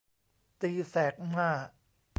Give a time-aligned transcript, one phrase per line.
[0.61, 1.51] ตีแสกหน้า